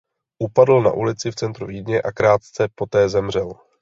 [0.43, 3.53] Upadl na ulici v centru Vídně a krátce poté zemřel.